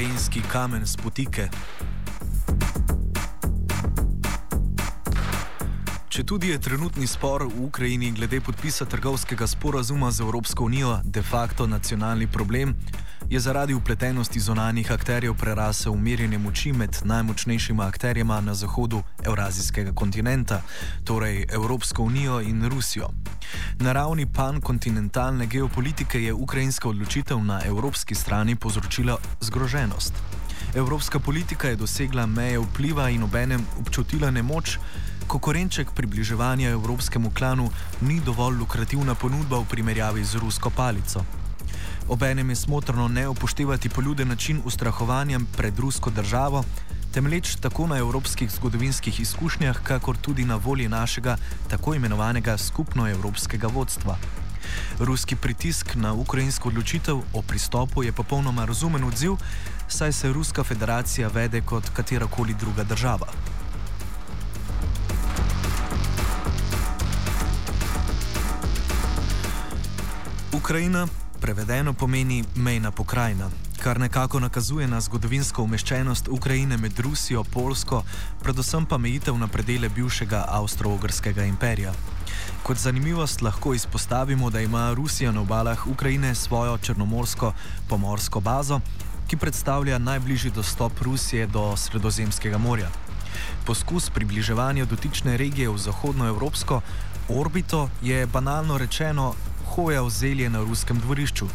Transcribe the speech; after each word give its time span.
Ukrajinski 0.00 0.40
kamen 0.48 0.86
spotike. 0.86 1.50
Če 6.08 6.24
tudi 6.24 6.48
je 6.48 6.58
trenutni 6.58 7.04
spor 7.04 7.44
v 7.44 7.66
Ukrajini 7.66 8.08
glede 8.16 8.40
podpisa 8.40 8.88
trgovskega 8.88 9.44
sporazuma 9.46 10.08
z 10.10 10.24
Evropsko 10.24 10.64
unijo 10.64 10.94
de 11.04 11.20
facto 11.22 11.66
nacionalni 11.66 12.26
problem, 12.32 12.72
je 13.30 13.40
zaradi 13.40 13.74
upletenosti 13.74 14.40
zonalnih 14.40 14.92
akterjev 14.92 15.34
prerasel 15.34 15.92
umirjene 15.92 16.38
moči 16.38 16.72
med 16.72 16.96
najmočnejšima 17.04 17.86
akterjema 17.86 18.40
na 18.40 18.54
zahodu 18.54 19.02
Evrazijskega 19.26 19.92
kontinenta, 19.92 20.62
torej 21.04 21.46
Evropsko 21.52 22.02
unijo 22.02 22.40
in 22.40 22.68
Rusijo. 22.68 23.08
Na 23.78 23.92
ravni 23.92 24.26
pankontinentalne 24.26 25.46
geopolitike 25.46 26.22
je 26.22 26.32
ukrajinska 26.32 26.88
odločitev 26.88 27.44
na 27.44 27.60
evropski 27.66 28.14
strani 28.14 28.56
povzročila 28.56 29.16
zgroženost. 29.40 30.14
Evropska 30.74 31.18
politika 31.18 31.68
je 31.68 31.76
dosegla 31.76 32.26
meje 32.26 32.58
vpliva 32.58 33.10
in 33.10 33.22
obenem 33.22 33.66
občutila 33.80 34.30
nemoč, 34.30 34.78
ko 35.26 35.38
korenček 35.38 35.90
približevanja 35.94 36.70
evropskemu 36.70 37.30
klanu 37.30 37.70
ni 38.00 38.20
dovolj 38.20 38.56
lukrativna 38.58 39.14
ponudba 39.14 39.58
v 39.58 39.64
primerjavi 39.70 40.24
z 40.24 40.34
rusko 40.34 40.70
palico. 40.70 41.39
Obenem 42.10 42.50
je 42.50 42.56
smotrno 42.56 43.08
ne 43.08 43.28
upoštevati 43.28 43.88
poljude 43.88 44.24
način 44.24 44.60
ustrahovanja 44.64 45.40
pred 45.56 45.78
rusko 45.78 46.10
državo, 46.10 46.64
temveč 47.14 47.54
tako 47.60 47.86
na 47.86 47.96
evropskih 47.96 48.50
zgodovinskih 48.50 49.20
izkušnjah, 49.20 49.82
kakor 49.82 50.16
tudi 50.16 50.44
na 50.44 50.56
volji 50.56 50.88
našega 50.88 51.36
tako 51.68 51.94
imenovanega 51.94 52.58
skupno 52.58 53.08
evropskega 53.10 53.66
vodstva. 53.66 54.16
Ruski 54.98 55.36
pritisk 55.36 55.94
na 55.94 56.12
ukrajinsko 56.12 56.68
odločitev 56.68 57.20
o 57.32 57.42
pristopu 57.42 58.02
je 58.02 58.12
popolnoma 58.12 58.64
razumen 58.64 59.04
odziv, 59.04 59.36
saj 59.88 60.12
se 60.12 60.32
Ruska 60.32 60.64
federacija 60.64 61.28
vede 61.28 61.60
kot 61.60 61.88
katerakoli 61.94 62.54
druga 62.54 62.84
država. 62.84 63.26
Ukrajina 70.52 71.06
prevedeno 71.40 71.92
pomeni 71.92 72.44
mejna 72.54 72.90
pokrajina, 72.90 73.50
kar 73.82 74.00
nekako 74.00 74.40
nakazuje 74.40 74.88
na 74.88 75.00
zgodovinsko 75.00 75.62
umeščenost 75.62 76.28
Ukrajine 76.28 76.76
med 76.76 77.00
Rusijo, 77.00 77.44
Polsko, 77.44 78.02
predvsem 78.42 78.86
pa 78.86 78.98
mejitev 78.98 79.38
na 79.38 79.48
predele 79.48 79.88
bivšega 79.88 80.44
Avstro-Ogrskega 80.48 81.44
imperija. 81.48 81.92
Kot 82.62 82.76
zanimivost 82.76 83.42
lahko 83.42 83.74
izpostavimo, 83.74 84.50
da 84.50 84.60
ima 84.60 84.92
Rusija 84.94 85.32
na 85.32 85.40
obalah 85.40 85.86
Ukrajine 85.86 86.34
svojo 86.34 86.78
črnomorsko 86.78 87.52
pomorsko 87.88 88.40
bazo, 88.40 88.80
ki 89.28 89.36
predstavlja 89.36 89.98
najbližji 89.98 90.50
dostop 90.50 91.02
Rusije 91.02 91.46
do 91.46 91.76
Sredozemskega 91.76 92.58
morja. 92.58 92.90
Poskus 93.66 94.10
približevanja 94.10 94.84
dotične 94.84 95.36
regije 95.36 95.68
v 95.68 95.78
zahodnoevropsko 95.78 96.80
orbito 97.28 97.88
je 98.02 98.26
banalno 98.26 98.78
rečeno 98.78 99.34
hoja 99.70 100.02
v 100.02 100.10
zelje 100.10 100.50
na 100.50 100.60
ruskem 100.66 100.98
dvorišču. 100.98 101.46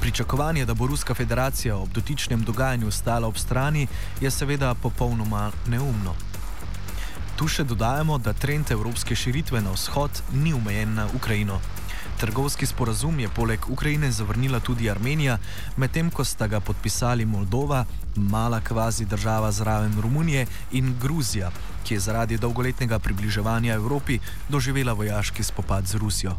Pričakovanje, 0.00 0.64
da 0.64 0.74
bo 0.74 0.86
Ruska 0.86 1.14
federacija 1.14 1.76
ob 1.76 1.88
dotičnem 1.88 2.44
dogajanju 2.44 2.90
stala 2.90 3.28
ob 3.28 3.38
strani, 3.38 3.86
je 4.20 4.30
seveda 4.30 4.74
popolnoma 4.74 5.50
neumno. 5.66 6.14
Tu 7.36 7.48
še 7.48 7.64
dodajamo, 7.64 8.18
da 8.18 8.32
trend 8.32 8.70
evropske 8.70 9.16
širitve 9.16 9.60
na 9.62 9.70
vzhod 9.70 10.22
ni 10.32 10.52
omejen 10.54 10.94
na 10.94 11.08
Ukrajino. 11.14 11.60
Trgovski 12.18 12.66
sporazum 12.66 13.20
je 13.20 13.28
poleg 13.30 13.70
Ukrajine 13.70 14.10
zavrnila 14.12 14.60
tudi 14.60 14.90
Armenija, 14.90 15.38
medtem 15.76 16.10
ko 16.10 16.24
sta 16.24 16.48
ga 16.50 16.60
podpisali 16.60 17.24
Moldova, 17.24 17.84
mala 18.16 18.60
kvazi 18.60 19.04
država 19.04 19.52
zraven 19.52 19.94
Romunije 20.02 20.46
in 20.72 20.96
Gruzija, 21.00 21.50
ki 21.84 21.94
je 21.94 22.00
zaradi 22.00 22.38
dolgoletnega 22.38 22.98
približevanja 22.98 23.74
Evropi 23.74 24.18
doživela 24.48 24.92
vojaški 24.92 25.42
spopad 25.42 25.86
z 25.86 25.94
Rusijo. 25.94 26.34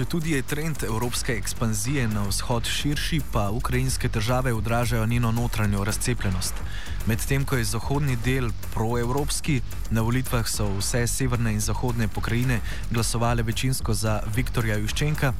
Če 0.00 0.06
tudi 0.08 0.30
je 0.32 0.40
trend 0.48 0.80
evropske 0.86 1.34
ekspanzije 1.36 2.06
na 2.08 2.22
vzhod 2.24 2.64
širši, 2.64 3.18
pa 3.32 3.50
ukrajinske 3.52 4.08
države 4.08 4.54
odražajo 4.56 5.06
njeno 5.06 5.32
notranjo 5.32 5.84
razcepljenost. 5.84 6.54
Medtem 7.06 7.44
ko 7.44 7.58
je 7.58 7.66
zahodni 7.68 8.16
del 8.24 8.48
proevropski, 8.72 9.58
na 9.90 10.00
volitvah 10.00 10.48
so 10.48 10.70
vse 10.78 11.04
severne 11.06 11.52
in 11.52 11.60
zahodne 11.60 12.08
pokrajine 12.08 12.62
glasovale 12.90 13.42
večinsko 13.42 13.94
za 13.94 14.22
Viktorja 14.36 14.78
Juščenka, 14.80 15.34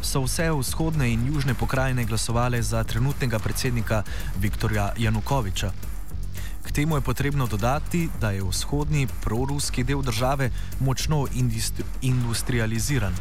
so 0.00 0.24
vse 0.24 0.48
vzhodne 0.48 1.12
in 1.12 1.28
južne 1.28 1.54
pokrajine 1.54 2.08
glasovale 2.08 2.62
za 2.62 2.84
trenutnega 2.84 3.38
predsednika 3.38 4.02
Viktorja 4.40 4.94
Janukoviča. 4.96 5.72
K 6.64 6.72
temu 6.72 6.96
je 6.96 7.04
potrebno 7.04 7.46
dodati, 7.46 8.08
da 8.20 8.30
je 8.30 8.42
vzhodni 8.42 9.08
proruski 9.20 9.84
del 9.84 10.00
države 10.02 10.50
močno 10.80 11.26
industrializiran. 12.02 13.12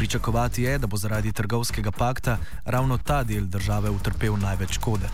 Pričakovati 0.00 0.62
je, 0.62 0.78
da 0.78 0.86
bo 0.86 0.96
zaradi 0.96 1.32
trgovskega 1.32 1.90
pakta 1.90 2.38
ravno 2.64 2.98
ta 2.98 3.22
del 3.24 3.44
države 3.44 3.90
utrpel 3.90 4.38
največ 4.40 4.72
škode. 4.72 5.08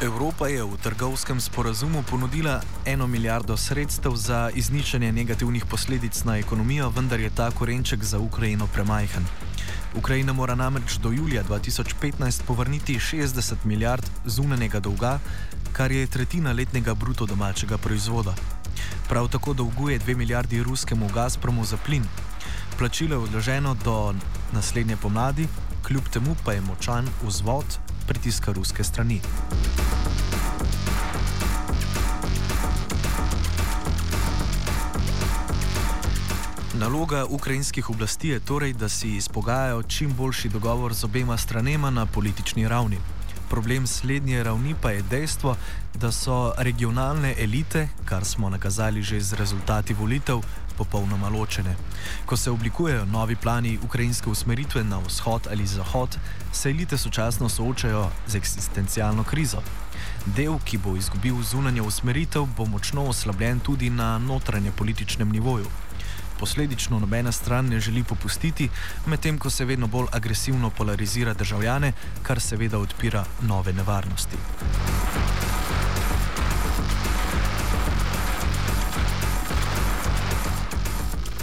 Evropa 0.00 0.48
je 0.48 0.64
v 0.64 0.80
trgovskem 0.80 1.36
sporazumu 1.40 2.00
ponudila 2.02 2.60
eno 2.88 3.06
milijardo 3.06 3.56
sredstev 3.56 4.16
za 4.16 4.50
izničenje 4.54 5.12
negativnih 5.12 5.64
posledic 5.64 6.24
na 6.24 6.38
ekonomijo, 6.38 6.88
vendar 6.88 7.20
je 7.20 7.30
ta 7.30 7.50
korenček 7.50 8.04
za 8.04 8.18
Ukrajino 8.18 8.66
premajhen. 8.66 9.26
Ukrajina 9.94 10.32
mora 10.32 10.54
namreč 10.54 10.96
do 10.96 11.12
julija 11.12 11.44
2015 11.44 12.42
povrniti 12.46 12.98
60 12.98 13.54
milijard 13.64 14.10
zunanjega 14.24 14.80
dolga, 14.80 15.18
kar 15.72 15.92
je 15.92 16.06
tretjina 16.06 16.52
letnega 16.52 16.94
bruto 16.94 17.26
domačega 17.26 17.78
proizvoda. 17.78 18.34
Prav 19.08 19.28
tako 19.28 19.52
dolguje 19.52 19.98
2 19.98 20.16
milijardi 20.16 20.62
ruskemu 20.62 21.08
Gazpromu 21.14 21.64
za 21.64 21.76
plin. 21.76 22.04
Plačilo 22.78 23.14
je 23.14 23.18
odloženo 23.18 23.76
do 23.84 24.14
naslednje 24.52 24.96
pomladi, 24.96 25.48
kljub 25.86 26.08
temu 26.08 26.36
pa 26.44 26.52
je 26.52 26.60
močan 26.60 27.08
vzvod 27.22 27.78
pritiska 28.06 28.52
ruske 28.52 28.84
strani. 28.84 29.20
Naloga 36.80 37.26
ukrajinskih 37.28 37.90
oblasti 37.90 38.28
je 38.28 38.40
torej, 38.40 38.72
da 38.72 38.88
si 38.88 39.16
izpogajajo 39.16 39.82
čim 39.82 40.14
boljši 40.16 40.48
dogovor 40.48 40.94
z 40.94 41.04
obema 41.04 41.36
stranema 41.36 41.90
na 41.90 42.06
politični 42.06 42.68
ravni. 42.68 42.96
Problem 43.50 43.86
slednje 43.86 44.42
ravni 44.42 44.74
pa 44.82 44.90
je 44.90 45.02
dejstvo, 45.02 45.56
da 45.94 46.12
so 46.12 46.52
regionalne 46.58 47.34
elite, 47.38 47.88
kar 48.04 48.24
smo 48.24 48.50
nakazali 48.50 49.02
že 49.02 49.20
z 49.20 49.32
rezultati 49.32 49.94
volitev, 49.94 50.40
popolnoma 50.78 51.28
ločene. 51.28 51.76
Ko 52.26 52.36
se 52.36 52.50
oblikujejo 52.50 53.04
novi 53.04 53.36
plani 53.36 53.78
ukrajinske 53.84 54.30
usmeritve 54.30 54.84
na 54.84 54.98
vzhod 54.98 55.48
ali 55.50 55.66
zahod, 55.66 56.16
se 56.52 56.70
elite 56.70 56.98
sočasno 56.98 57.48
soočajo 57.48 58.08
z 58.26 58.34
eksistencialno 58.34 59.24
krizo. 59.24 59.60
Del, 60.26 60.58
ki 60.64 60.78
bo 60.78 60.96
izgubil 60.96 61.42
zunanjo 61.42 61.84
usmeritev, 61.84 62.48
bo 62.56 62.64
močno 62.64 63.04
oslabljen 63.04 63.60
tudi 63.60 63.90
na 63.90 64.18
notranje 64.18 64.72
političnem 64.72 65.28
nivoju. 65.28 65.66
Posledično 66.40 66.98
nobena 66.98 67.32
stran 67.32 67.66
ne 67.68 67.80
želi 67.80 68.04
popustiti, 68.04 68.68
medtem 69.06 69.38
ko 69.38 69.50
se 69.50 69.64
vedno 69.64 69.86
bolj 69.86 70.06
agresivno 70.12 70.70
polarizira 70.70 71.34
državljane, 71.34 71.92
kar 72.22 72.40
seveda 72.40 72.78
odpira 72.78 73.24
nove 73.42 73.72
nevarnosti. 73.72 74.36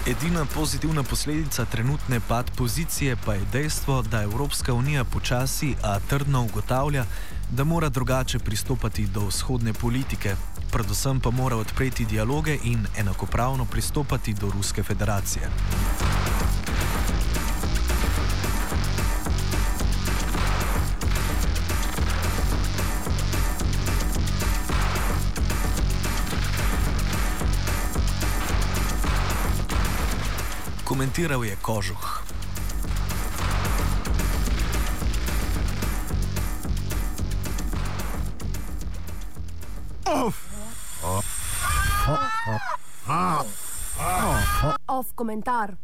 Edina 0.07 0.45
pozitivna 0.45 1.03
posledica 1.03 1.65
trenutne 1.65 2.19
pad 2.27 2.51
pozicije 2.57 3.15
pa 3.25 3.33
je 3.33 3.45
dejstvo, 3.51 4.01
da 4.01 4.21
Evropska 4.21 4.73
unija 4.73 5.03
počasi, 5.03 5.75
a 5.83 5.99
trdno 5.99 6.44
ugotavlja, 6.44 7.05
da 7.51 7.63
mora 7.63 7.89
drugače 7.89 8.39
pristopati 8.39 9.05
do 9.05 9.25
vzhodne 9.27 9.73
politike, 9.73 10.35
predvsem 10.72 11.19
pa 11.19 11.30
mora 11.31 11.56
odpreti 11.56 12.06
dialoge 12.06 12.58
in 12.64 12.88
enakopravno 12.98 13.66
pristopati 13.66 14.34
do 14.34 14.50
Ruske 14.50 14.84
federacije. 14.84 15.50
Komentiral 30.84 31.46
je 31.46 31.56
Kožuh. 31.62 32.18
Off 44.97 45.13
komentar. 45.13 45.77